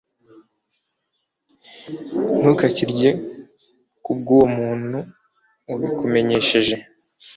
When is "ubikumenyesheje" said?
5.73-6.75